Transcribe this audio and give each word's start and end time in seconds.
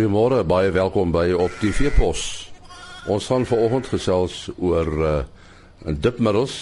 Goeiemôre, 0.00 0.46
baie 0.48 0.70
welkom 0.72 1.10
by 1.12 1.26
op 1.36 1.52
die 1.60 1.74
Veepos. 1.76 2.48
Ons 3.12 3.26
gaan 3.28 3.42
vanoggend 3.44 3.90
gesels 3.92 4.46
oor 4.56 4.88
uh, 4.88 5.10
'n 5.84 5.98
dipmiddels 6.00 6.54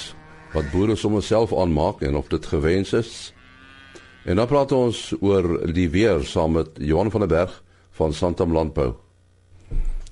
wat 0.56 0.72
boere 0.72 0.96
sommer 0.98 1.22
self 1.22 1.54
aanmaak 1.54 2.02
en 2.02 2.16
of 2.18 2.26
dit 2.34 2.46
gewens 2.46 2.92
is. 2.98 3.32
En 4.26 4.42
dan 4.42 4.50
praat 4.50 4.72
ons 4.72 5.14
oor 5.20 5.70
die 5.70 5.86
weer 5.86 6.24
saam 6.26 6.58
met 6.58 6.82
Johan 6.82 7.10
van 7.14 7.20
der 7.20 7.28
Berg 7.28 7.62
van 7.90 8.12
Santam 8.12 8.52
Landbou. 8.52 8.96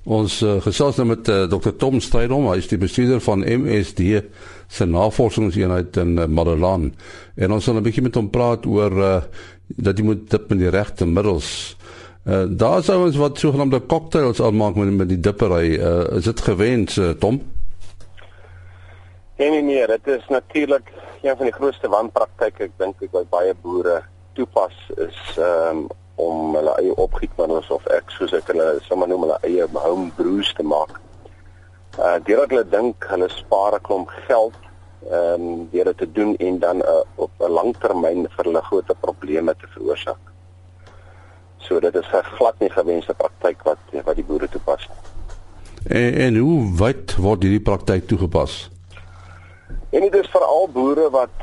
Ons 0.05 0.39
uh, 0.41 0.61
gesels 0.63 0.95
nou 0.95 1.07
met 1.07 1.27
uh, 1.27 1.43
Dr 1.51 1.75
Tom 1.75 1.99
Strydom, 1.99 2.47
hy 2.47 2.61
is 2.63 2.71
die 2.71 2.79
bestuurder 2.79 3.19
van 3.19 3.43
MSD 3.43 4.23
se 4.71 4.85
navorsingseenheid 4.87 5.97
in 5.97 6.15
uh, 6.15 6.31
Madelan. 6.31 6.93
En 7.35 7.51
ons 7.51 7.65
gaan 7.65 7.75
'n 7.75 7.83
bietjie 7.83 8.07
met 8.07 8.15
hom 8.15 8.29
praat 8.29 8.65
oor 8.65 8.91
uh, 8.91 9.21
dat 9.67 9.97
jy 9.97 10.05
moet 10.05 10.29
dip 10.31 10.47
met 10.49 10.59
die 10.59 10.71
regte 10.71 11.05
middels. 11.05 11.75
Uh, 12.27 12.43
daar 12.49 12.81
sou 12.83 13.05
ons 13.05 13.15
wat 13.15 13.37
sogenaamde 13.39 13.85
cocktails 13.85 14.41
aanmaak 14.41 14.75
met 14.75 14.89
met 14.91 15.07
die 15.07 15.19
dippery. 15.19 15.79
Uh, 15.79 16.17
is 16.17 16.23
dit 16.23 16.41
gewens 16.41 16.97
uh, 16.97 17.09
Tom? 17.09 17.39
Nee 19.37 19.49
nee 19.49 19.61
nee, 19.61 19.87
dit 19.87 20.07
is 20.07 20.27
natuurlik 20.27 20.91
een 21.21 21.37
van 21.37 21.45
die 21.45 21.53
grootste 21.53 21.87
wanpraktyke 21.87 22.67
ek 22.67 22.75
dink 22.83 22.99
ek 23.07 23.13
by 23.15 23.23
baie 23.31 23.55
boere 23.61 24.01
toepas 24.35 24.75
is 25.07 25.39
um, 25.39 25.87
om 26.19 26.55
hulle 26.59 26.75
eie 26.81 26.99
opgietmiddels 26.99 27.71
of 27.71 27.87
ek 27.95 28.11
soos 28.11 28.35
ek 28.35 28.51
hulle 28.51 28.69
sommer 28.89 29.07
noem 29.07 29.23
hulle 29.29 29.41
eie 29.47 29.71
home 29.79 30.11
brews 30.19 30.51
te 30.59 30.67
maak. 30.67 30.99
Uh 31.95 32.17
deurdat 32.27 32.57
hulle 32.57 32.69
dink 32.75 33.11
hulle 33.15 33.31
spaar 33.39 33.79
'n 33.79 33.85
klomp 33.87 34.11
geld 34.27 34.63
ehm 35.07 35.47
um, 35.47 35.67
deur 35.71 35.93
dit 35.93 35.97
te 36.03 36.11
doen 36.11 36.35
en 36.35 36.59
dan 36.59 36.83
uh, 36.83 37.03
op 37.15 37.31
'n 37.39 37.55
langtermyn 37.59 38.27
vir 38.35 38.51
hulle 38.51 38.69
groot 38.71 38.99
probleme 38.99 39.55
te 39.55 39.77
veroorsaak. 39.77 40.36
So 41.67 41.79
dit 41.79 41.95
is 41.95 42.07
'n 42.13 42.23
glad 42.23 42.59
nie 42.59 42.69
gewenste 42.69 43.13
praktyk 43.13 43.63
wat 43.63 43.77
wat 44.03 44.15
die 44.15 44.23
boere 44.23 44.49
toepas. 44.49 44.89
En, 45.87 46.13
en 46.13 46.35
hoe 46.35 46.73
wyd 46.75 47.15
word 47.15 47.43
hierdie 47.43 47.61
praktyk 47.61 48.07
toegepas? 48.07 48.69
En 49.89 50.01
dit 50.01 50.15
is 50.15 50.29
veral 50.29 50.69
boere 50.71 51.09
wat 51.09 51.35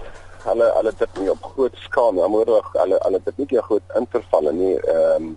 hulle 0.44 0.70
hulle 0.76 0.92
dit 0.98 1.18
nie 1.20 1.30
op 1.30 1.44
groot 1.54 1.76
skaal 1.76 2.12
nie, 2.12 2.28
maar 2.28 2.50
hulle 2.72 2.98
hulle 3.06 3.20
dit 3.24 3.36
nie 3.36 3.62
groot 3.68 3.96
intervalle 4.00 4.52
nie, 4.52 4.74
ehm 4.80 5.22
um, 5.22 5.36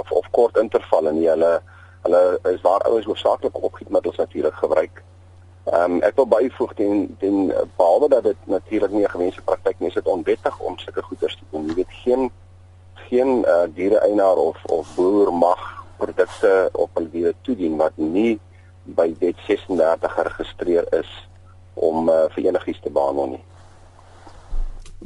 of 0.00 0.10
of 0.10 0.26
kort 0.30 0.56
intervalle 0.56 1.12
nie. 1.12 1.28
Hulle 1.28 1.52
hulle 2.02 2.38
is 2.52 2.60
waar 2.60 2.82
ouers 2.88 3.06
hoofsaaklik 3.06 3.62
opgietmiddels 3.62 4.16
natuurlik 4.16 4.54
gebruik. 4.54 5.02
Ehm 5.64 5.96
um, 5.96 6.02
ek 6.02 6.16
wil 6.16 6.26
byvoeg 6.26 6.74
teen 6.74 7.16
teen 7.18 7.52
behalwe 7.76 8.08
dat 8.08 8.22
dit 8.22 8.46
natuurlik 8.46 8.90
nie 8.90 9.04
'n 9.04 9.14
gewenste 9.16 9.42
praktyk 9.42 9.78
nie, 9.78 9.88
is 9.88 9.94
dit 9.94 10.06
onwettig 10.06 10.58
om 10.58 10.78
sulke 10.78 11.02
goeders 11.02 11.36
te 11.36 11.44
doen. 11.50 11.66
Jy 11.66 11.74
weet 11.74 11.98
geen 12.04 12.30
geen 13.10 13.42
uh, 13.42 13.66
diereeienaar 13.74 14.38
of 14.38 14.64
of 14.64 14.94
boer 14.94 15.32
mag 15.34 15.66
produkte 15.98 16.68
op 16.72 16.90
hul 16.94 17.08
diere 17.12 17.34
toedien 17.46 17.76
wat 17.80 17.96
nie 17.96 18.38
by 18.96 19.10
wet 19.20 19.38
36 19.46 20.14
geregistreer 20.16 20.86
is 21.00 21.10
om 21.74 22.08
uh, 22.08 22.26
vir 22.34 22.50
enigiets 22.50 22.82
te 22.84 22.92
behandel 22.92 23.34
nie. 23.36 23.44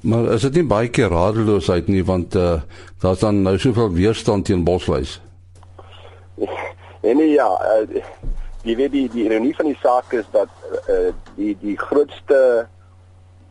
Maar 0.02 0.32
is 0.36 0.44
dit 0.46 0.60
nie 0.60 0.66
baie 0.68 0.90
keer 0.90 1.12
radeloosheid 1.12 1.88
nie 1.88 2.04
want 2.04 2.36
uh, 2.38 2.60
daar's 3.02 3.24
dan 3.24 3.42
nou 3.42 3.56
soveel 3.58 3.92
weerstand 3.96 4.50
teen 4.50 4.64
bosluis. 4.64 5.20
En 7.04 7.18
nee, 7.20 7.34
ja, 7.36 7.50
uh, 7.60 8.00
die 8.64 8.76
weet 8.76 8.92
die 8.94 9.08
die 9.12 9.26
ironie 9.26 9.52
van 9.56 9.66
die 9.68 9.76
saak 9.82 10.12
is 10.16 10.24
dat 10.32 10.48
uh, 10.88 11.10
die 11.36 11.52
die 11.60 11.74
grootste 11.76 12.38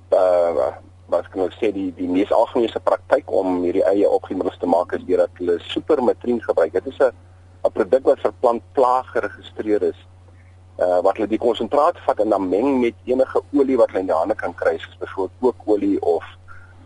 uh, 0.10 0.72
wat 1.14 1.30
kan 1.34 1.46
ek 1.46 1.58
sê 1.60 1.70
die 1.76 1.90
die 1.98 2.10
mees 2.10 2.32
algemene 2.34 2.82
praktyk 2.90 3.32
om 3.42 3.62
hierdie 3.66 3.86
eie 3.92 4.10
opgemiddels 4.10 4.58
te 4.62 4.70
maak 4.70 4.96
is 4.98 5.06
deurdat 5.10 5.42
hulle 5.42 5.60
supermatrien 5.74 6.42
gebruik. 6.48 6.74
Dit 6.74 6.88
is 6.92 7.00
'n 7.00 7.12
'n 7.66 7.72
produk 7.78 8.04
wat 8.10 8.20
vir 8.26 8.34
plantplaag 8.42 9.12
geregistreer 9.16 9.84
is. 9.92 10.00
Uh 10.86 11.00
wat 11.06 11.18
hulle 11.18 11.30
die 11.30 11.44
konsentraat 11.48 11.98
vat 12.06 12.20
en 12.20 12.30
dan 12.30 12.50
meng 12.50 12.80
met 12.82 12.96
enige 13.06 13.42
olie 13.54 13.78
wat 13.78 13.92
hulle 13.92 14.04
in 14.06 14.12
die 14.12 14.22
hande 14.22 14.36
kan 14.36 14.56
kry, 14.62 14.78
soos 14.78 14.98
byvoorbeeld 15.04 15.40
kookolie 15.42 16.00
of 16.02 16.26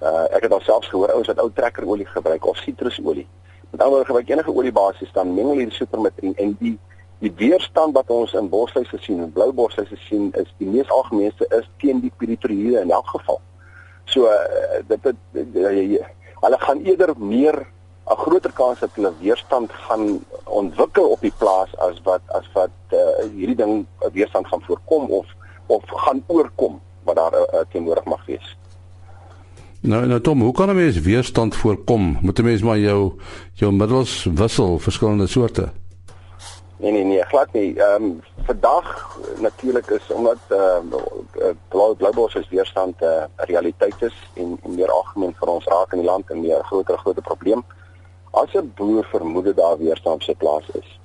uh 0.01 0.25
ek 0.35 0.43
het 0.43 0.51
alselfs 0.51 0.89
gehoor 0.91 1.13
ouens 1.13 1.27
wat 1.27 1.39
ou 1.39 1.49
trekkerolie 1.53 2.05
gebruik 2.05 2.45
of 2.45 2.57
sitrusolie. 2.57 3.27
Met 3.71 3.81
ander 3.81 3.95
woorde 3.95 4.05
gebruik 4.05 4.29
enige 4.29 4.55
oliebasis 4.55 5.11
dan 5.13 5.33
meng 5.33 5.47
hulle 5.47 5.65
die 5.65 5.79
supermatrien 5.81 6.35
en 6.35 6.55
die 6.59 6.77
die 7.19 7.33
weerstand 7.35 7.95
wat 7.97 8.09
ons 8.13 8.33
in 8.37 8.49
bosluise 8.49 8.97
sien 9.01 9.21
en 9.23 9.31
blou 9.33 9.51
bosluise 9.51 9.97
sien 10.05 10.29
is 10.37 10.53
die 10.61 10.67
mees 10.69 10.89
algemeenste 10.93 11.47
is 11.57 11.65
teen 11.81 12.01
die 12.03 12.11
piritroïde 12.17 12.81
in 12.81 12.91
elk 12.91 13.07
geval. 13.15 13.41
So 14.07 14.25
uh, 14.25 14.81
dit 14.87 15.03
dit 15.35 15.55
uh, 15.55 16.05
hulle 16.43 16.59
gaan 16.59 16.83
eerder 16.83 17.13
meer 17.17 17.65
'n 18.07 18.19
groter 18.23 18.51
kans 18.51 18.79
dat 18.79 18.89
hulle 18.95 19.13
weerstand 19.19 19.71
gaan 19.71 20.23
ontwikkel 20.43 21.09
op 21.09 21.21
die 21.21 21.33
plaas 21.37 21.77
as 21.77 21.99
wat 22.03 22.21
as 22.27 22.47
wat 22.53 22.75
uh, 22.91 22.99
hierdie 23.35 23.55
ding 23.55 23.85
weerstand 24.13 24.47
gaan 24.47 24.63
voorkom 24.67 25.09
of 25.11 25.25
of 25.67 25.83
gaan 25.85 26.23
oorkom 26.27 26.79
wat 27.03 27.15
daar 27.15 27.33
uh, 27.33 27.59
teenoorig 27.71 28.05
mag 28.05 28.25
wees. 28.25 28.57
Nou 29.81 30.05
nou 30.05 30.21
Tom, 30.21 30.41
hoe 30.41 30.53
kan 30.53 30.69
'n 30.69 30.75
mens 30.75 30.99
weerstand 30.99 31.55
voorkom? 31.55 32.17
Moet 32.21 32.39
'n 32.39 32.43
mens 32.43 32.61
maar 32.61 32.77
jou 32.77 33.13
jou 33.53 33.73
middels 33.73 34.23
wissel 34.23 34.79
verskillende 34.79 35.27
soorte? 35.27 35.71
Nee 36.79 36.91
nee 36.91 37.03
nee, 37.03 37.23
glad 37.23 37.51
nie. 37.53 37.79
Ehm 37.79 38.03
um, 38.03 38.21
vandag 38.45 39.17
natuurlik 39.37 39.87
is 39.89 40.11
omdat 40.11 40.37
uh, 40.47 40.77
blou 41.67 41.95
bloubos 41.95 42.35
is 42.35 42.49
weerstand 42.49 42.99
'n 42.99 43.03
uh, 43.03 43.23
realiteit 43.35 44.01
is 44.01 44.17
en, 44.33 44.59
en 44.63 44.75
meer 44.75 44.91
algemeen 44.91 45.35
vir 45.39 45.47
ons 45.47 45.65
raak 45.65 45.91
in 45.91 45.99
die 45.99 46.07
land 46.07 46.29
en 46.29 46.39
meer 46.39 46.63
groter 46.63 46.97
groter 46.97 47.23
probleem. 47.23 47.65
As 48.31 48.53
'n 48.53 48.73
boer 48.75 49.05
vermoed 49.05 49.55
daar 49.55 49.77
weerstand 49.77 50.23
se 50.23 50.35
plaas 50.35 50.69
is, 50.73 50.99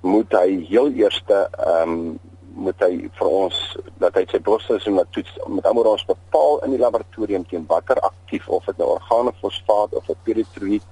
moet 0.00 0.32
hy 0.32 0.66
heel 0.68 0.90
eerste 0.90 1.48
ehm 1.58 1.90
um, 1.90 2.18
moet 2.54 2.80
hy 2.84 3.08
vir 3.18 3.28
ons 3.28 3.78
dat 3.98 4.14
hy 4.14 4.26
sy 4.30 4.40
bosseisoen 4.40 4.94
moet 4.94 5.12
toets 5.14 5.38
met 5.46 5.66
almal 5.66 5.92
ons 5.94 6.04
bepaal 6.04 6.58
in 6.64 6.70
die 6.70 6.82
laboratorium 6.82 7.46
teen 7.48 7.64
watter 7.68 8.00
aktief 8.00 8.48
of 8.48 8.64
dit 8.64 8.76
nou 8.76 8.88
organofosfaat 8.98 9.94
of 9.94 10.08
'n 10.08 10.22
piritroïed 10.22 10.86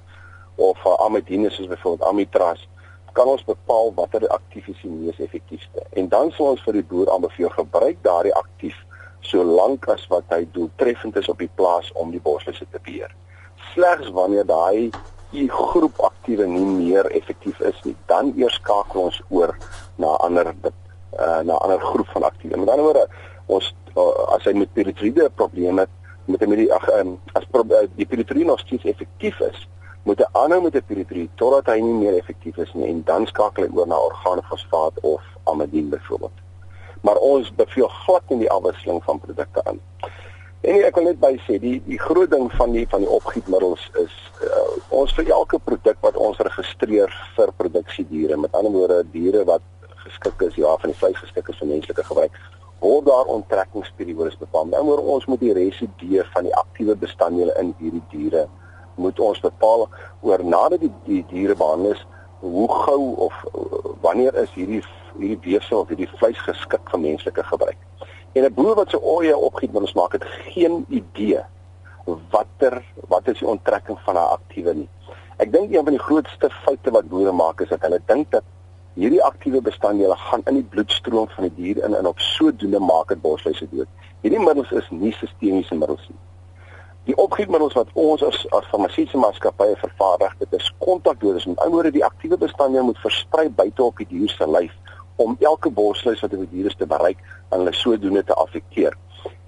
of 0.55 0.77
'n 0.85 1.01
amidine 1.05 1.49
soos 1.49 1.67
byvoorbeeld 1.67 2.09
amitraz 2.09 2.67
kan 3.17 3.27
ons 3.27 3.43
bepaal 3.45 3.93
watter 3.95 4.27
aktief 4.27 4.67
is 4.67 4.79
die 4.83 4.91
mees 4.91 5.19
effektiefste. 5.19 5.83
En 5.99 6.07
dan 6.09 6.31
sal 6.31 6.53
ons 6.53 6.63
vir 6.65 6.79
die 6.79 6.87
boer 6.93 7.11
aanbeveel 7.13 7.49
gebruik 7.49 8.01
daardie 8.05 8.35
aktief 8.35 8.77
solank 9.31 9.87
as 9.93 10.03
wat 10.11 10.27
hy 10.33 10.45
doeltreffend 10.55 11.17
is 11.19 11.29
op 11.29 11.39
die 11.39 11.51
plaas 11.55 11.91
om 12.01 12.11
die 12.11 12.21
bosluise 12.23 12.65
te 12.71 12.79
beheer. 12.83 13.13
Slegs 13.73 14.09
wanneer 14.15 14.47
daai 14.49 14.91
die 15.31 15.47
groep 15.49 15.99
aktiewe 16.03 16.47
nie 16.49 16.65
meer 16.65 17.07
effektief 17.15 17.59
is 17.63 17.77
nie, 17.85 17.95
dan 18.11 18.33
eers 18.39 18.57
skakel 18.59 19.07
ons 19.07 19.21
oor 19.29 19.53
na 20.01 20.15
ander 20.25 20.51
uh, 20.51 21.39
na 21.47 21.59
ander 21.63 21.79
groep 21.79 22.09
van 22.15 22.27
aktiewe. 22.27 22.57
Met 22.59 22.73
ander 22.73 22.87
woorde, 22.89 23.05
ons 23.47 23.71
uh, 23.95 24.09
as 24.35 24.47
hy 24.47 24.55
met 24.57 24.73
piritride 24.75 25.29
probleme 25.39 25.85
het, 25.85 25.93
met 26.25 26.43
'n 26.43 26.67
ag 26.71 26.89
um, 26.99 27.19
as 27.33 27.45
pro, 27.51 27.63
uh, 27.63 27.87
die 27.95 28.05
piritride 28.05 28.45
nog 28.45 28.59
steeds 28.59 28.83
effektief 28.83 29.39
is, 29.39 29.67
moet 30.03 30.19
hy 30.19 30.25
aanhou 30.43 30.61
met 30.61 30.75
'n 30.75 30.87
piritride 30.87 31.29
totdat 31.35 31.65
hy 31.73 31.79
nie 31.81 31.93
meer 31.93 32.17
effektief 32.17 32.57
is 32.57 32.73
nie 32.73 32.89
en 32.89 33.03
dan 33.03 33.27
skakel 33.27 33.63
hy 33.63 33.69
oor 33.73 33.87
na 33.87 33.97
organofosfaat 33.97 34.99
of 35.01 35.21
amidin 35.43 35.89
byvoorbeeld. 35.89 36.37
Maar 37.01 37.17
ons 37.17 37.55
beveel 37.55 37.87
glad 37.87 38.29
nie 38.29 38.39
die 38.39 38.51
afwisseling 38.51 39.03
van 39.03 39.19
produkte 39.19 39.63
aan. 39.63 39.79
En 40.61 40.83
ek 40.85 40.95
wil 40.95 41.03
net 41.03 41.19
by 41.19 41.31
sê 41.47 41.57
die 41.57 41.81
die 41.85 41.97
groot 41.99 42.29
ding 42.29 42.51
van 42.53 42.71
die 42.71 42.87
van 42.89 43.01
die 43.01 43.09
opgietmiddels 43.09 43.89
is 43.97 44.13
uh, 44.45 44.77
ons 44.89 45.13
vir 45.17 45.29
elke 45.33 45.59
produk 45.59 45.97
wat 46.05 46.17
ons 46.17 46.37
registreer 46.37 47.13
vir 47.35 47.53
produksiediere, 47.57 48.37
met 48.37 48.53
ander 48.53 48.71
woorde 48.71 49.03
diere 49.11 49.41
wat 49.49 49.61
geskik 50.03 50.41
is 50.41 50.55
ja 50.55 50.75
van 50.77 50.93
die 50.93 50.99
vleis 50.99 51.17
geskik 51.17 51.49
is 51.49 51.57
vir 51.57 51.67
menslike 51.67 52.03
gebruik, 52.03 52.37
word 52.79 53.05
daar 53.05 53.25
onttrekkingsperiodes 53.25 54.37
bepaal. 54.37 54.69
Nou 54.69 54.83
moet 54.83 55.01
ons 55.15 55.25
moet 55.25 55.41
die 55.41 55.53
residue 55.53 56.25
van 56.33 56.45
die 56.49 56.55
aktiewe 56.55 56.95
bestanddele 56.95 57.57
in 57.61 57.73
hierdie 57.79 58.05
diere 58.13 58.47
moet 58.95 59.19
ons 59.19 59.39
bepaal 59.39 59.87
oor 60.21 60.43
nadat 60.43 60.81
die 60.83 60.91
die 61.05 61.23
diere 61.29 61.55
behandel 61.55 61.95
is 61.95 62.05
hoe 62.41 62.67
gou 62.85 63.15
of 63.27 63.33
uh, 63.53 63.93
wanneer 64.01 64.35
is 64.43 64.51
hierdie 64.57 64.81
hierdie 65.19 65.39
weefsel 65.43 65.83
of 65.83 65.91
hierdie 65.91 66.09
vleis 66.17 66.39
geskik 66.47 66.89
vir 66.89 67.03
menslike 67.03 67.43
gebruik. 67.43 67.77
En 68.33 68.45
'n 68.45 68.53
boer 68.53 68.75
wat 68.75 68.89
sy 68.89 68.99
oeye 69.15 69.35
opgiet 69.37 69.73
met 69.73 69.81
ons 69.81 69.97
maak 69.99 70.15
het 70.17 70.25
geen 70.53 70.85
idee 70.89 71.43
watter 72.05 72.81
wat 73.07 73.27
is 73.27 73.39
die 73.39 73.47
onttrekking 73.47 73.99
van 74.05 74.15
haar 74.15 74.39
aktiewe 74.39 74.73
nie. 74.73 74.89
Ek 75.37 75.51
dink 75.51 75.71
een 75.71 75.83
van 75.83 75.93
die 75.93 76.05
grootste 76.07 76.49
foute 76.63 76.91
wat 76.91 77.09
boere 77.09 77.31
maak 77.31 77.61
is 77.61 77.69
dat 77.69 77.81
hulle 77.81 78.01
dink 78.05 78.31
dat 78.31 78.43
hierdie 78.93 79.23
aktiewe 79.23 79.61
bestanddele 79.61 80.15
gaan 80.15 80.41
in 80.45 80.53
die 80.53 80.69
bloedstroom 80.73 81.29
van 81.29 81.43
die 81.43 81.55
dier 81.55 81.85
in 81.85 81.95
en 81.95 82.07
op 82.07 82.19
sodoende 82.19 82.79
maak 82.79 83.07
dit 83.07 83.21
bosluise 83.21 83.67
dood. 83.71 83.87
Hierdie 84.21 84.39
middels 84.39 84.71
is 84.71 84.89
nie 84.89 85.13
sistemiese 85.13 85.75
middels 85.75 86.09
nie 86.09 86.19
die 87.09 87.17
opgietmiddels 87.17 87.73
wat 87.73 87.89
ons 87.97 88.23
as 88.23 88.43
as 88.57 88.67
farmaseutiese 88.69 89.17
maatskappye 89.17 89.75
vervaardig, 89.81 90.35
dit 90.43 90.53
is 90.59 90.73
kontakdoders. 90.83 91.45
Met 91.49 91.59
ander 91.59 91.73
woorde, 91.73 91.91
die 91.91 92.05
aktiewe 92.05 92.37
bestanddele 92.37 92.83
moet 92.83 93.01
versprei 93.01 93.49
buite 93.49 93.83
op 93.83 93.97
die 93.97 94.07
dier 94.09 94.29
se 94.29 94.47
lyf 94.47 94.75
om 95.21 95.35
elke 95.39 95.69
borsluis 95.69 96.21
wat 96.21 96.33
op 96.33 96.43
die 96.45 96.51
dier 96.51 96.69
is 96.69 96.77
te 96.77 96.87
bereik 96.89 97.19
en 97.49 97.59
hulle 97.59 97.73
sodoende 97.73 98.23
te 98.23 98.37
affekteer. 98.43 98.97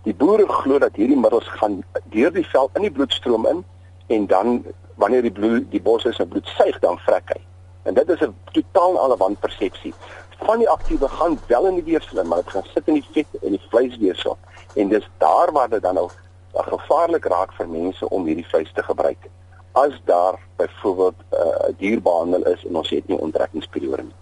Die 0.04 0.14
boere 0.14 0.48
glo 0.50 0.80
dat 0.80 0.98
hierdie 1.00 1.18
middels 1.18 1.48
gaan 1.60 1.82
deur 2.14 2.34
die 2.34 2.46
vel 2.52 2.70
in 2.78 2.88
die 2.88 2.92
bloedstroom 2.92 3.48
in 3.50 3.64
en 4.14 4.28
dan 4.28 4.60
wanneer 5.02 5.26
die 5.26 5.34
bloed 5.34 5.70
die 5.72 5.82
borsluis 5.82 6.20
se 6.20 6.28
bloed 6.30 6.50
suig 6.58 6.80
dan 6.84 7.00
vrek 7.06 7.36
hy. 7.36 7.40
En 7.84 7.94
dit 7.94 8.10
is 8.10 8.22
'n 8.22 8.36
totaal 8.52 9.00
alle 9.00 9.18
wanpersepsie. 9.18 9.94
Van 10.44 10.58
die 10.58 10.70
aktiewe 10.70 11.08
gaan 11.08 11.40
wel 11.48 11.66
in 11.68 11.76
die 11.76 11.84
weefsel, 11.84 12.24
maar 12.24 12.44
dit 12.44 12.50
gaan 12.50 12.68
sit 12.74 12.88
in 12.88 12.94
die 12.94 13.08
vet 13.12 13.28
en 13.42 13.50
die 13.50 13.62
vleisweefsel. 13.70 14.38
En 14.76 14.88
dis 14.90 15.10
daar 15.18 15.52
waar 15.52 15.70
dit 15.70 15.82
dan 15.82 15.94
nou 15.94 16.10
gevaarlik 16.54 17.26
raak 17.26 17.54
vir 17.54 17.70
mense 17.70 18.10
om 18.10 18.26
hierdie 18.26 18.48
vleis 18.48 18.72
te 18.74 18.84
gebruik. 18.84 19.30
As 19.72 20.02
daar 20.06 20.40
byvoorbeeld 20.56 21.16
'n 21.16 21.36
uh, 21.36 21.74
dierbehandel 21.78 22.44
is 22.44 22.66
en 22.66 22.76
ons 22.76 22.90
het 22.90 23.08
nie 23.08 23.20
onttrekkingsperiode 23.20 24.04
nie. 24.04 24.16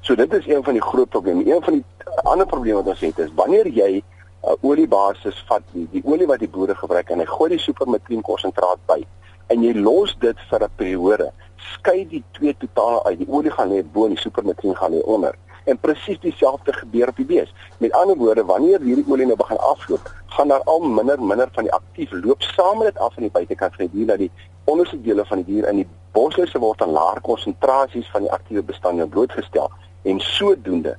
So 0.00 0.14
dit 0.14 0.32
is 0.32 0.46
een 0.46 0.64
van 0.64 0.72
die 0.72 0.82
groot 0.82 1.08
probleme. 1.08 1.54
Een 1.54 1.62
van 1.62 1.72
die 1.72 1.84
ander 2.22 2.46
probleme 2.46 2.76
wat 2.76 2.86
ons 2.86 3.00
het 3.00 3.18
is 3.18 3.34
wanneer 3.34 3.68
jy 3.68 3.90
'n 3.92 4.04
uh, 4.48 4.54
oliebasis 4.60 5.44
vat, 5.46 5.62
die, 5.72 5.88
die 5.90 6.02
olie 6.04 6.26
wat 6.26 6.38
die 6.38 6.48
boere 6.48 6.74
gebruik 6.74 7.10
en 7.10 7.18
hy 7.18 7.26
gooi 7.26 7.48
die 7.50 7.58
supermetrien 7.58 8.22
konsentraat 8.22 8.78
by 8.86 9.06
en 9.46 9.62
jy 9.62 9.72
los 9.74 10.16
dit 10.18 10.38
vir 10.50 10.64
'n 10.64 10.70
periode, 10.76 11.32
skei 11.56 12.08
die 12.08 12.24
twee 12.32 12.56
totaal 12.58 13.04
uit. 13.06 13.18
Die 13.18 13.28
olie 13.28 13.50
gaan 13.50 13.68
lê 13.68 13.82
bo 13.92 14.04
en 14.04 14.14
die 14.14 14.24
supermetrien 14.24 14.76
gaan 14.76 14.92
lê 14.92 15.00
onder. 15.04 15.34
En 15.64 15.78
presies 15.78 16.20
dieselfde 16.20 16.72
gebeur 16.72 17.08
op 17.08 17.16
die 17.16 17.24
bees. 17.24 17.54
Met 17.78 17.92
ander 17.92 18.16
woorde, 18.16 18.44
wanneer 18.44 18.80
hierdie 18.80 19.04
olie 19.08 19.26
nou 19.26 19.36
begin 19.36 19.58
afloop, 19.58 20.10
gaan 20.26 20.48
daar 20.48 20.62
al 20.64 20.80
minder 20.80 21.22
minder 21.22 21.48
van 21.52 21.62
die 21.62 21.72
aktief 21.72 22.12
loop 22.12 22.42
saam 22.42 22.78
met 22.78 22.86
dit 22.86 22.98
af 22.98 23.16
aan 23.16 23.26
die 23.28 23.30
buitekant 23.30 23.74
van 23.76 23.86
die 23.86 23.94
dier 23.96 24.06
dat 24.06 24.18
die 24.18 24.30
onderste 24.64 25.00
dele 25.02 25.24
van 25.24 25.42
die 25.42 25.54
dier 25.54 25.68
in 25.68 25.82
die 25.82 25.88
bosluise 26.12 26.58
word 26.58 26.82
aan 26.82 26.94
laer 26.96 27.20
konsentrasies 27.20 28.10
van 28.12 28.26
die 28.26 28.32
aktiewe 28.32 28.62
bestande 28.62 29.06
blootgestel 29.08 29.70
en 30.02 30.20
sodoende 30.20 30.96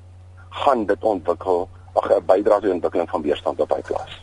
gaan 0.64 0.86
dit 0.86 1.04
ontwikkel 1.04 1.70
ag 1.94 2.12
'n 2.12 2.26
bydra 2.26 2.54
tot 2.54 2.64
die 2.70 2.74
ontwikkeling 2.74 3.10
van 3.10 3.22
weerstand 3.22 3.60
op 3.60 3.74
hy 3.76 3.82
plaas. 3.82 4.22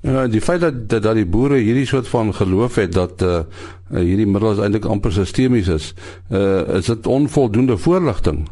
Ja, 0.00 0.26
die 0.26 0.40
feit 0.40 0.60
dat 0.60 0.88
dat, 0.88 1.02
dat 1.02 1.14
die 1.14 1.26
boere 1.26 1.56
hierdie 1.56 1.86
soort 1.86 2.08
van 2.08 2.34
geloof 2.34 2.74
het 2.74 2.92
dat 2.92 3.22
uh 3.22 3.40
hierdie 3.88 4.26
middels 4.26 4.58
eintlik 4.58 4.84
amper 4.84 5.12
sistemies 5.12 5.68
is, 5.68 5.94
uh 6.30 6.76
is 6.76 6.86
dit 6.86 7.06
onvoldoende 7.06 7.76
voorligting. 7.76 8.48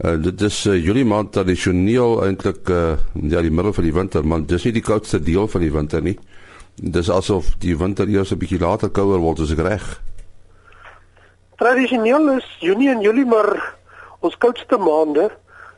Uh, 0.00 0.16
dit 0.16 0.40
is 0.40 0.66
uh, 0.66 0.84
Julie 0.84 1.04
maand 1.04 1.32
tradisioneel 1.32 2.22
eintlik 2.24 2.68
uh, 2.72 2.94
ja 3.12 3.42
die 3.44 3.52
middel 3.52 3.74
van 3.76 3.84
die 3.84 3.92
winter, 3.92 4.24
maar 4.24 4.40
dis 4.48 4.64
nie 4.64 4.72
die 4.72 4.84
koudste 4.84 5.20
deel 5.20 5.44
van 5.52 5.60
die 5.60 5.72
winter 5.72 6.00
nie. 6.00 6.16
Dis 6.80 7.10
asof 7.12 7.50
die 7.60 7.76
winter 7.76 8.08
eers 8.08 8.32
'n 8.32 8.40
bietjie 8.40 8.58
later 8.58 8.88
kouer 8.88 9.20
word 9.20 9.42
as 9.44 9.52
ek 9.52 9.60
reg. 9.60 9.84
Tradisioneel 11.60 12.38
is 12.38 12.48
Junie 12.60 12.88
en 12.88 13.04
Julie 13.04 13.28
maar 13.28 13.76
ons 14.20 14.38
koudste 14.38 14.78
maande 14.78 15.28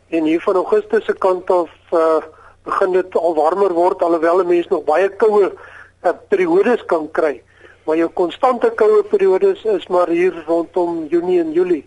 en 0.08 0.24
hier 0.24 0.40
van 0.40 0.54
Augustus 0.62 1.04
se 1.04 1.12
kant 1.12 1.50
af 1.50 1.70
uh, 1.92 2.22
begin 2.64 2.92
dit 2.92 3.16
al 3.16 3.34
warmer 3.34 3.74
word 3.74 4.02
alhoewel 4.02 4.44
'n 4.44 4.46
mens 4.46 4.68
nog 4.68 4.84
baie 4.84 5.08
koue 5.08 5.50
uh, 5.50 6.12
periodes 6.28 6.84
kan 6.86 7.10
kry. 7.10 7.42
Maar 7.84 7.96
jou 7.96 8.08
konstante 8.08 8.70
koue 8.70 9.02
periodes 9.02 9.64
is 9.64 9.86
maar 9.88 10.08
hier 10.08 10.44
rondom 10.46 11.06
Junie 11.10 11.40
en 11.40 11.52
Julie. 11.52 11.84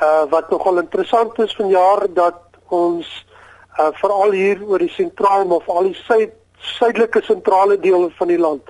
Uh 0.00 0.24
wat 0.30 0.50
nogal 0.50 0.78
interessant 0.78 1.38
is 1.38 1.56
vanjaar 1.56 2.06
dat 2.14 2.40
ons 2.68 3.08
uh 3.78 3.90
veral 3.92 4.30
hier 4.30 4.62
oor 4.64 4.78
die 4.78 4.94
sentraal 4.94 5.50
of 5.56 5.68
al 5.68 5.82
die 5.82 5.98
suid 6.04 6.36
suidelike 6.60 7.22
sentrale 7.24 7.78
dele 7.80 8.10
van 8.16 8.28
die 8.28 8.38
land 8.38 8.62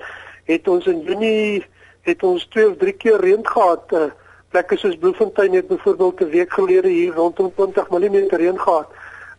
het 0.47 0.67
ons 0.67 0.85
in 0.87 1.01
Junie 1.07 1.65
het 2.07 2.23
ons 2.23 2.45
twee 2.49 2.69
of 2.69 2.77
drie 2.81 2.93
keer 2.97 3.19
reën 3.21 3.43
gehad. 3.45 3.91
Uh, 3.93 4.09
plekke 4.51 4.77
soos 4.77 4.97
Bloemfontein 4.97 5.53
het 5.53 5.67
byvoorbeeld 5.67 6.21
'n 6.21 6.29
week 6.29 6.53
gelede 6.53 6.87
hier 6.87 7.13
rondom 7.13 7.53
20 7.55 7.89
mm 7.89 8.17
reën 8.29 8.59
gehad. 8.59 8.87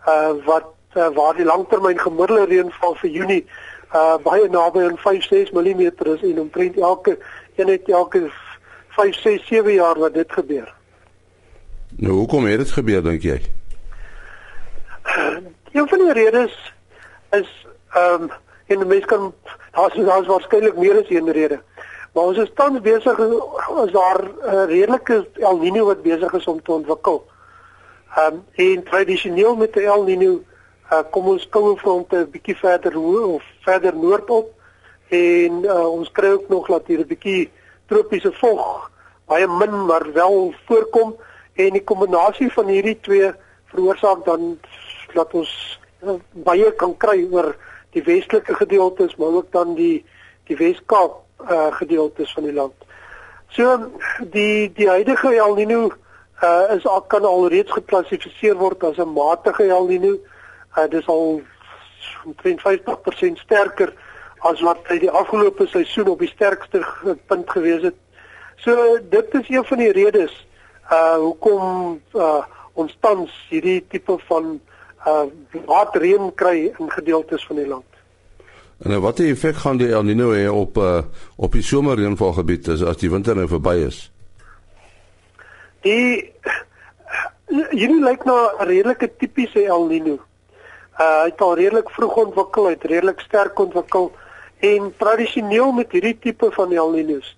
Uh 0.09 0.33
wat 0.45 0.69
uh, 0.97 1.09
waar 1.09 1.35
die 1.35 1.45
langtermyn 1.45 1.99
gemiddelde 1.99 2.45
reënval 2.45 2.95
vir 2.95 3.11
Junie 3.11 3.47
uh 3.95 4.17
baie 4.23 4.49
naby 4.49 4.85
aan 4.89 4.99
5-6 4.99 5.53
mm 5.53 5.81
is 6.15 6.23
en 6.23 6.41
omtrent 6.41 6.77
elke 6.77 7.19
een 7.57 7.69
het 7.69 7.89
elke 7.89 8.31
5, 8.89 9.17
6, 9.17 9.47
7 9.47 9.73
jaar 9.73 9.99
wat 9.99 10.15
dit 10.15 10.33
gebeur. 10.33 10.75
Nou 11.97 12.13
hoekom 12.13 12.45
het 12.45 12.59
dit 12.59 12.71
gebeur 12.71 13.03
dink 13.03 13.23
jy? 13.23 13.41
Een 15.73 15.89
van 15.89 15.99
die 15.99 16.13
redes 16.13 16.55
is 17.31 17.51
ehm 17.93 18.23
um, 18.23 18.31
en 18.67 18.87
mense 18.87 19.07
kan 19.07 19.35
daar's 19.73 19.95
daar's 19.95 20.27
waarskynlik 20.27 20.77
meer 20.77 21.01
as 21.01 21.11
een 21.11 21.33
rede. 21.33 21.61
Maar 22.13 22.25
ons 22.25 22.39
is 22.39 22.51
tans 22.55 22.81
besig 22.81 23.19
as 23.21 23.91
daar 23.93 24.23
'n 24.25 24.55
uh, 24.55 24.65
redelike 24.67 25.29
El 25.35 25.59
Niño 25.59 25.85
wat 25.85 26.03
besig 26.03 26.33
is 26.33 26.47
om 26.47 26.63
te 26.63 26.73
ontwikkel. 26.73 27.27
Ehm 28.17 28.35
um, 28.35 28.45
en 28.55 28.83
tradisioneel 28.83 29.57
met 29.57 29.73
die 29.73 29.85
El 29.85 30.05
Niño 30.05 30.41
uh, 30.93 31.01
kom 31.11 31.27
ons 31.27 31.49
koue 31.49 31.77
fronte 31.77 32.17
'n 32.17 32.31
bietjie 32.31 32.57
verder 32.57 32.93
hoë 32.93 33.25
of 33.25 33.43
verder 33.61 33.97
noordop 33.97 34.49
en 35.09 35.65
uh, 35.65 35.89
ons 35.93 36.11
kry 36.13 36.31
ook 36.31 36.49
nog 36.49 36.67
dat 36.67 36.87
hier 36.87 36.99
'n 36.99 37.07
bietjie 37.07 37.51
tropiese 37.87 38.33
vog 38.33 38.91
baie 39.27 39.47
min 39.47 39.87
maar 39.87 40.13
wel 40.13 40.55
voorkom 40.67 41.17
en 41.55 41.77
die 41.77 41.85
kombinasie 41.85 42.51
van 42.53 42.67
hierdie 42.73 42.99
twee 43.01 43.33
veroorsaak 43.73 44.25
dan 44.25 44.59
dat 45.15 45.35
ons 45.37 45.53
uh, 46.03 46.17
baie 46.33 46.73
kan 46.81 46.97
kry 46.97 47.19
oor 47.31 47.53
die 47.93 48.05
westelike 48.07 48.55
gedeeltes 48.55 49.17
maar 49.17 49.41
ook 49.41 49.53
dan 49.53 49.75
die 49.75 50.05
die 50.49 50.57
Weskaap 50.57 51.21
uh 51.51 51.71
gedeeltes 51.75 52.33
van 52.33 52.43
die 52.43 52.53
land. 52.53 52.75
So 53.49 53.91
die 54.35 54.73
die 54.75 54.89
huidige 54.89 55.35
El 55.35 55.57
Niño 55.57 55.91
uh 56.43 56.77
is 56.77 56.87
al 56.87 57.03
kan 57.03 57.25
alreeds 57.25 57.73
geklassifiseer 57.73 58.57
word 58.57 58.85
as 58.85 58.99
'n 58.99 59.13
matige 59.13 59.69
El 59.69 59.87
Niño. 59.89 60.19
Uh 60.77 60.89
dis 60.91 61.07
al 61.07 61.43
omtrent 62.25 62.61
50% 62.61 63.39
sterker 63.39 63.93
as 64.39 64.61
wat 64.61 64.89
hy 64.89 64.99
die 64.99 65.11
afgelope 65.11 65.67
seisoen 65.67 66.09
op 66.09 66.19
die 66.19 66.29
sterkste 66.29 66.83
punt 67.27 67.51
gewees 67.51 67.83
het. 67.83 67.99
So 68.57 68.99
dit 69.11 69.35
is 69.35 69.49
een 69.49 69.65
van 69.65 69.79
die 69.79 69.93
redes 69.93 70.47
uh 70.91 71.17
hoekom 71.17 72.01
uh 72.15 72.43
ons 72.75 72.97
tans 73.01 73.31
hierdie 73.51 73.85
tipe 73.89 74.17
van 74.29 74.61
uh 75.07 75.25
waterreën 75.67 76.33
kry 76.35 76.73
in 76.79 76.91
gedeeltes 76.91 77.47
van 77.47 77.57
die 77.57 77.67
land. 77.67 77.89
En 78.83 78.91
nou, 78.91 79.01
watter 79.01 79.29
effek 79.31 79.61
gaan 79.63 79.79
die 79.79 79.93
El 79.95 80.03
Niño 80.03 80.33
hê 80.35 80.49
op 80.51 80.79
uh, 80.83 81.03
op 81.37 81.53
die 81.55 81.63
somerreënvalgebied 81.63 82.73
as 82.75 82.83
as 82.83 82.99
die 82.99 83.11
winter 83.11 83.37
nou 83.39 83.47
verby 83.51 83.77
is? 83.87 84.09
Die 85.87 86.33
hierdie 87.53 88.03
lyk 88.03 88.25
na 88.25 88.39
'n 88.59 88.67
redelike 88.67 89.11
tipiese 89.19 89.63
El 89.67 89.87
Niño. 89.87 90.19
Uh 90.99 91.23
hy 91.23 91.31
het 91.31 91.41
al 91.41 91.55
redelik 91.57 91.91
vroeg 91.91 92.17
ontwikkel, 92.27 92.67
hy 92.67 92.75
het 92.75 92.85
redelik 92.85 93.21
sterk 93.21 93.59
ontwikkel 93.59 94.11
en 94.59 94.93
tradisioneel 94.99 95.73
met 95.73 95.93
hierdie 95.93 96.19
tipe 96.19 96.51
van 96.51 96.73
El 96.73 96.93
Niños 96.93 97.37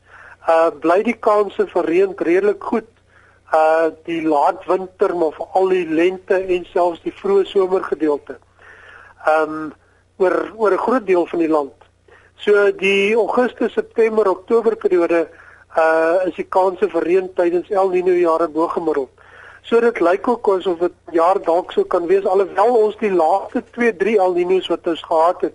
uh 0.48 0.70
bly 0.80 1.02
die 1.04 1.16
kanse 1.16 1.66
vir 1.72 1.84
reën 1.88 2.12
redelik 2.16 2.62
goed. 2.62 2.88
Uh 3.52 3.90
die 4.04 4.22
laat 4.22 4.64
winter 4.64 5.16
maar 5.16 5.32
veral 5.32 5.68
die 5.68 5.86
lente 5.88 6.34
en 6.34 6.64
selfs 6.72 7.02
die 7.02 7.12
vroeë 7.12 7.44
somergedeelte. 7.44 8.38
Um 9.28 9.72
oor 10.16 10.52
oor 10.56 10.72
'n 10.72 10.84
groot 10.86 11.06
deel 11.06 11.26
van 11.26 11.38
die 11.38 11.48
land. 11.48 11.74
So 12.36 12.72
die 12.72 13.14
Augustus, 13.14 13.72
September, 13.72 14.28
Oktober 14.28 14.76
periode 14.76 15.28
uh 15.76 16.26
is 16.26 16.34
die 16.34 16.48
kanse 16.48 16.88
vir 16.88 17.02
reën 17.02 17.28
tydens 17.34 17.70
El 17.70 17.90
Niño 17.90 18.14
jare 18.14 18.48
bo 18.48 18.68
gemiddeld. 18.68 19.10
So 19.62 19.80
dit 19.80 20.00
lyk 20.00 20.28
ook 20.28 20.48
asof 20.48 20.78
dit 20.78 20.92
jaar 21.12 21.40
dalk 21.42 21.72
sou 21.72 21.84
kan 21.84 22.06
wees 22.06 22.26
alhoewel 22.26 22.76
ons 22.76 22.96
die 23.00 23.12
laaste 23.12 23.62
2, 23.72 23.96
3 23.96 24.18
El 24.18 24.34
Niños 24.34 24.68
wat 24.68 24.86
ons 24.86 25.02
gehad 25.02 25.40
het, 25.40 25.54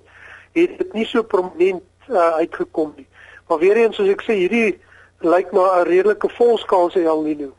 het 0.58 0.78
dit 0.78 0.94
nie 0.94 1.06
so 1.06 1.24
prominent 1.24 1.84
uh, 2.10 2.42
uitgekom 2.42 2.94
nie. 2.98 3.08
Maar 3.48 3.60
weer 3.60 3.78
eens 3.78 3.96
soos 3.96 4.10
ek 4.10 4.26
sê, 4.26 4.34
hierdie 4.34 4.80
lyk 5.22 5.54
na 5.54 5.82
'n 5.82 5.88
redelike 5.88 6.30
volskaalse 6.40 7.04
El 7.06 7.24
Niño. 7.24 7.52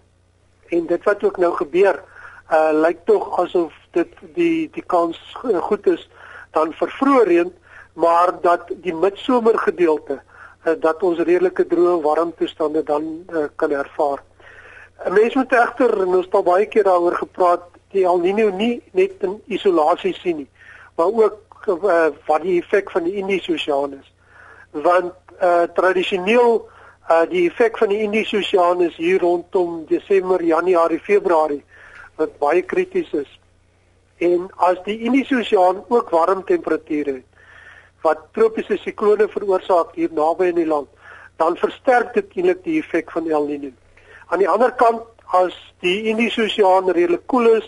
En 0.70 0.86
dit 0.86 1.04
wat 1.04 1.24
ook 1.24 1.36
nou 1.36 1.52
gebeur, 1.56 2.02
uh 2.50 2.70
lyk 2.72 3.04
tog 3.06 3.38
asof 3.38 3.74
dit 3.94 4.12
die 4.34 4.70
die 4.74 4.86
kans 4.86 5.18
goed 5.66 5.86
is 5.86 6.08
dan 6.54 6.72
vir 6.78 6.90
vroeë 6.98 7.26
reën, 7.28 7.52
maar 7.94 8.32
dat 8.42 8.70
die 8.82 8.94
midsomer 8.94 9.58
gedeelte 9.58 10.18
uh, 10.20 10.74
dat 10.78 11.02
ons 11.06 11.18
redelike 11.18 11.66
droë 11.70 12.00
warm 12.02 12.32
toestande 12.38 12.82
dan 12.86 13.06
uh, 13.30 13.46
kan 13.56 13.70
ervaar. 13.70 14.22
'n 15.06 15.12
Mens 15.12 15.34
moet 15.34 15.52
egter 15.52 16.00
en 16.00 16.16
ons 16.16 16.24
het 16.24 16.34
al 16.34 16.42
baie 16.42 16.66
keer 16.66 16.84
daaroor 16.84 17.16
gepraat, 17.16 17.62
die 17.90 18.04
El 18.04 18.20
Niño 18.20 18.50
nie 18.54 18.82
net 18.92 19.22
in 19.26 19.40
isolasie 19.46 20.14
sien 20.14 20.36
nie, 20.36 20.50
maar 20.96 21.06
ook 21.06 21.66
uh, 21.66 22.10
wat 22.26 22.42
die 22.42 22.60
effek 22.60 22.90
van 22.90 23.04
die 23.04 23.14
Indiese 23.14 23.52
Oseaan 23.52 23.96
is. 24.00 24.12
Want 24.70 25.14
uh 25.42 25.62
tradisioneel 25.74 26.68
uh 27.10 27.24
die 27.26 27.48
effek 27.48 27.78
van 27.78 27.90
die 27.90 28.04
Indiese 28.04 28.38
Oseaan 28.38 28.84
is 28.86 28.94
hier 28.96 29.18
rondom 29.18 29.84
Desember, 29.88 30.42
Januarie, 30.42 31.00
Februarie 31.02 31.64
wat 32.20 32.36
baie 32.38 32.62
krities 32.62 33.10
is. 33.12 33.30
En 34.22 34.46
as 34.68 34.78
die 34.86 35.00
Indiese 35.08 35.40
Oseaan 35.40 35.82
ook 35.88 36.12
warm 36.14 36.44
temperature 36.46 37.16
het 37.18 37.26
wat 38.04 38.22
tropiese 38.32 38.78
siklone 38.80 39.26
veroorsaak 39.28 39.90
hier 39.98 40.12
naby 40.16 40.46
in 40.48 40.56
die 40.56 40.68
land, 40.68 40.88
dan 41.36 41.58
versterk 41.60 42.14
dit 42.14 42.38
eintlik 42.38 42.62
die 42.64 42.78
effek 42.80 43.10
van 43.12 43.26
El 43.28 43.44
Niño. 43.48 43.74
Aan 44.30 44.40
die 44.40 44.48
ander 44.48 44.72
kant 44.72 45.02
as 45.36 45.56
die 45.84 46.06
Indiese 46.12 46.46
Oseaan 46.46 46.88
redelik 46.94 47.26
koel 47.28 47.50
is 47.58 47.66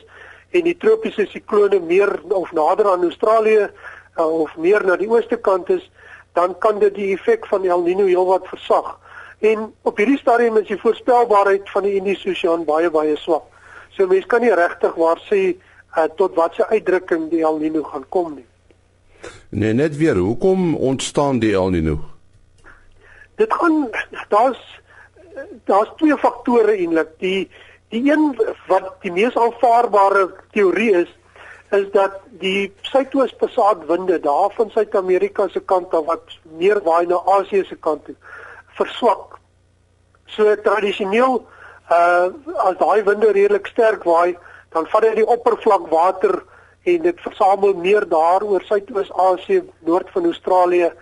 en 0.55 0.65
die 0.71 0.79
tropiese 0.79 1.27
siklone 1.29 1.83
meer 1.85 2.15
of 2.31 2.55
nader 2.55 2.89
aan 2.95 3.05
Australië 3.11 3.67
uh, 3.67 4.25
of 4.25 4.55
meer 4.57 4.87
na 4.87 4.97
die 4.97 5.11
ooste 5.11 5.37
kant 5.37 5.69
is, 5.75 5.85
dan 6.39 6.55
kan 6.63 6.79
dit 6.79 6.95
die 6.95 7.13
effek 7.17 7.51
van 7.51 7.67
El 7.67 7.83
Niño 7.85 8.07
heelwat 8.07 8.47
versag. 8.49 8.95
En 9.43 9.73
op 9.83 9.97
hierdie 9.97 10.19
stadium 10.19 10.57
is 10.61 10.69
die 10.69 10.79
voorspelbaarheid 10.79 11.71
van 11.71 11.83
die 11.83 11.97
Indiese 11.99 12.31
Oseaan 12.31 12.63
baie 12.65 12.91
baie 12.95 13.17
swak. 13.19 13.49
So 13.91 14.07
mense 14.07 14.29
kan 14.31 14.45
nie 14.45 14.53
regtig 14.55 14.95
waar 14.95 15.19
sê 15.27 15.41
uh, 15.51 16.05
tot 16.17 16.37
watter 16.39 16.69
uitdrukking 16.71 17.25
die 17.33 17.43
El 17.43 17.59
Niño 17.59 17.83
gaan 17.91 18.05
kom 18.09 18.37
nie. 18.37 18.47
Nee, 19.51 19.75
net 19.75 19.97
weer, 19.99 20.17
hoekom 20.17 20.77
ontstaan 20.77 21.41
die 21.43 21.51
El 21.59 21.75
Niño? 21.75 21.99
Dit 23.43 23.51
gaan 23.59 23.89
daar's 24.31 24.63
daar's 25.67 25.91
twee 25.99 26.17
faktore 26.23 26.77
eintlik. 26.77 27.11
Die 27.19 27.51
die 27.91 28.05
een 28.13 28.31
wat 28.71 28.95
die 29.03 29.13
mees 29.13 29.35
aanvaarbare 29.37 30.29
teorie 30.55 30.93
is, 31.03 31.11
is 31.73 31.91
dat 31.93 32.21
die 32.41 32.71
suidoos-pasaat-winde 32.93 34.21
daar 34.21 34.55
van 34.55 34.71
Suid-Amerika 34.71 35.49
se 35.49 35.61
kant 35.61 35.95
af 35.95 36.07
wat 36.07 36.39
meer 36.63 36.81
waai 36.85 37.07
na 37.07 37.19
Asië 37.37 37.65
se 37.69 37.77
kant 37.77 38.05
toe, 38.05 38.15
verswak. 38.79 39.39
So 40.27 40.57
tradisioneel 40.57 41.43
uh 41.91 42.31
as 42.69 42.77
daai 42.79 43.03
winde 43.05 43.33
redelik 43.33 43.67
sterk 43.67 44.05
waai, 44.05 44.37
dan 44.73 44.87
vat 44.93 45.03
dit 45.03 45.17
die 45.21 45.27
oppervlakwater 45.27 46.43
en 46.85 47.03
dit 47.03 47.21
versamel 47.21 47.75
meer 47.75 48.09
daar 48.09 48.43
oor 48.43 48.63
Suidoos-Asië, 48.67 49.63
noord 49.87 50.11
van 50.11 50.25
Australië 50.25 50.93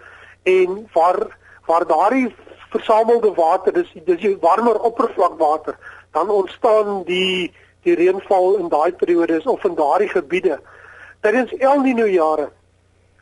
en 0.43 0.89
waar 0.93 1.39
waar 1.67 1.87
daardie 1.87 2.35
versamelde 2.71 3.33
water, 3.35 3.73
dis 3.73 3.91
dis 4.05 4.21
die 4.21 4.37
warmer 4.41 4.81
oppervlakwater, 4.81 5.79
dan 6.13 6.31
ontstaan 6.31 7.03
die 7.05 7.53
die 7.83 7.95
reënval 7.97 8.59
in 8.61 8.69
daai 8.69 8.93
periodes 8.93 9.47
of 9.47 9.65
in 9.65 9.75
daardie 9.75 10.09
gebiede. 10.09 10.59
Tydens 11.21 11.53
El 11.59 11.81
Niño 11.85 12.07
jare 12.11 12.51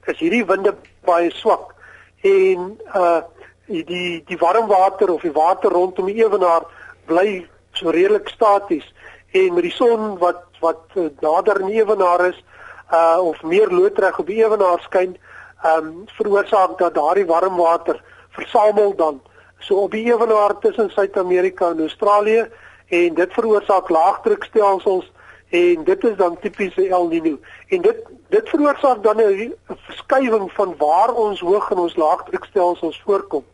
is 0.06 0.18
hierdie 0.18 0.44
winde 0.46 0.72
baie 1.06 1.30
swak 1.34 1.74
en 2.26 2.72
uh 2.94 3.20
die 3.68 4.24
die 4.26 4.38
warm 4.38 4.66
water 4.68 5.10
of 5.12 5.22
die 5.22 5.32
water 5.32 5.70
rondom 5.70 6.06
die 6.06 6.24
ewenaar 6.24 6.64
bly 7.06 7.46
so 7.72 7.90
redelik 7.90 8.28
staties 8.28 8.86
en 9.32 9.54
met 9.54 9.62
die 9.62 9.72
son 9.72 10.18
wat 10.18 10.44
wat 10.60 10.96
uh, 10.96 11.08
nader 11.20 11.60
aan 11.60 11.70
die 11.70 11.80
ewenaar 11.82 12.26
is 12.28 12.44
uh 12.92 13.18
of 13.20 13.42
meer 13.42 13.68
loodreg 13.68 14.18
op 14.18 14.26
die 14.26 14.40
ewenaar 14.44 14.80
skyn, 14.80 15.16
um 15.64 16.06
veroorsaak 16.16 16.78
dat 16.78 16.94
daardie 16.94 17.26
warm 17.26 17.56
water 17.56 18.00
versamel 18.30 18.94
dan. 18.96 19.20
So 19.58 19.84
op 19.84 19.90
die 19.90 20.04
ewenaar 20.04 20.58
tussen 20.58 20.90
Suid-Amerika 20.90 21.70
en 21.70 21.80
Australië 21.80 22.48
en 22.88 23.14
dit 23.14 23.32
veroorsaak 23.32 23.88
laagdrukstelsels 23.88 25.12
en 25.50 25.84
dit 25.84 26.04
is 26.04 26.16
dan 26.16 26.38
tipies 26.40 26.76
El 26.76 27.08
Niño. 27.08 27.36
En 27.68 27.82
dit 27.82 28.02
dit 28.28 28.48
veroorsaak 28.48 29.02
dan 29.02 29.20
'n 29.20 29.54
verskywing 29.66 30.52
van 30.52 30.74
waar 30.78 31.12
ons 31.12 31.40
hoog 31.40 31.70
en 31.70 31.78
ons 31.78 31.96
laagdrukstelsels 31.96 33.02
voorkom 33.04 33.44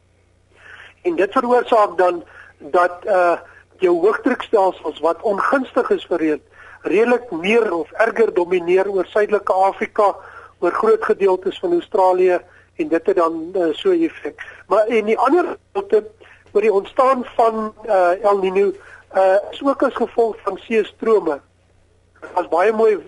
en 1.05 1.17
dit 1.17 1.37
veroorsaak 1.37 1.99
dan 1.99 2.23
dat 2.59 3.05
uh 3.07 3.37
jou 3.83 3.95
hoogdrukstelsels 4.01 5.01
wat 5.03 5.23
ongunstig 5.23 5.91
is 5.91 6.05
vir 6.09 6.19
reën 6.23 6.43
redelik 6.83 7.31
meer 7.31 7.73
of 7.75 7.91
erger 7.93 8.31
domineer 8.35 8.89
oor 8.89 9.07
suidelike 9.11 9.53
Afrika 9.53 10.15
oor 10.59 10.73
groot 10.73 11.05
gedeeltes 11.05 11.59
van 11.59 11.73
Australië 11.73 12.39
en 12.77 12.89
dit 12.89 13.07
het 13.07 13.17
dan 13.17 13.35
uh, 13.57 13.73
so 13.73 13.91
effek 13.91 14.47
maar 14.69 14.87
en 14.87 15.11
die 15.11 15.19
ander 15.19 15.57
gedeelte 15.57 16.05
oor 16.55 16.63
die 16.63 16.73
ontstaan 16.73 17.25
van 17.37 17.73
uh 17.89 18.15
El 18.23 18.39
Niño 18.43 18.71
uh 19.17 19.39
is 19.51 19.63
ook 19.63 19.83
as 19.83 19.95
gevolg 19.95 20.37
van 20.43 20.59
seestrome. 20.59 21.41
Daar's 22.35 22.49
baie 22.49 22.73
mooi 22.73 22.99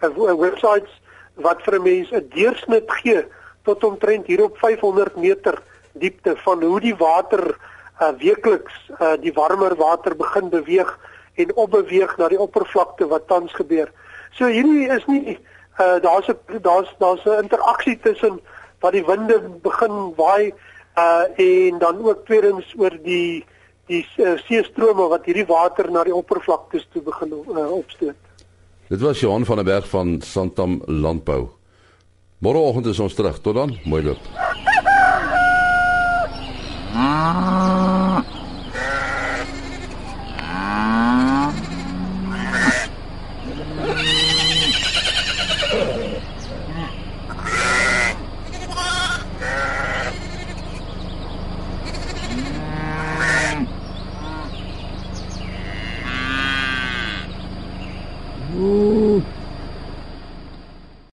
uh, 0.00 0.34
websites 0.40 1.00
wat 1.34 1.62
vir 1.62 1.78
'n 1.78 1.82
mens 1.82 2.10
'n 2.10 2.28
deursnit 2.34 2.92
gee 3.00 3.24
tot 3.62 3.84
omtrent 3.84 4.26
hier 4.26 4.42
op 4.44 4.58
500 4.58 5.16
meter 5.16 5.62
diepte 5.94 6.36
van 6.36 6.62
hoe 6.62 6.80
die 6.80 6.96
water 6.96 7.56
uh 8.00 8.12
weekliks 8.18 8.74
uh 9.00 9.14
die 9.20 9.32
warmer 9.32 9.76
water 9.76 10.16
begin 10.16 10.50
beweeg 10.50 10.98
en 11.34 11.54
opbeweeg 11.54 12.16
na 12.18 12.28
die 12.28 12.38
oppervlakte 12.38 13.06
wat 13.06 13.28
tans 13.28 13.52
gebeur. 13.52 13.90
So 14.34 14.46
hierdie 14.46 14.88
is 14.90 15.06
nie 15.06 15.38
uh 15.78 16.00
daar's 16.02 16.28
'n 16.28 16.62
daar's 16.62 16.94
daar's 16.98 17.24
'n 17.24 17.42
interaksie 17.42 17.98
tussen 18.00 18.40
wat 18.80 18.92
die 18.92 19.06
winde 19.06 19.40
begin 19.62 20.14
waai 20.16 20.52
uh 20.98 21.24
en 21.36 21.78
dan 21.78 22.04
ook 22.04 22.26
tweedens 22.26 22.74
oor 22.76 22.98
die 23.02 23.44
die 23.86 24.06
uh, 24.16 24.38
seestrome 24.48 25.08
wat 25.08 25.26
hierdie 25.28 25.46
water 25.46 25.90
na 25.90 26.04
die 26.04 26.14
oppervlaktes 26.14 26.86
toe 26.92 27.02
begin 27.02 27.34
uh, 27.34 27.70
opstoot. 27.70 28.16
Dit 28.88 29.00
was 29.00 29.20
Johan 29.20 29.44
van 29.44 29.56
der 29.56 29.64
Berg 29.64 29.88
van 29.88 30.20
Santam 30.22 30.82
Landbou. 30.86 31.48
Môreoggend 32.38 32.86
is 32.86 33.00
ons 33.00 33.14
terug. 33.14 33.40
Tot 33.40 33.54
dan. 33.54 33.78
Mooi 33.84 34.02
loop. 34.04 34.53
啊。 36.94 37.93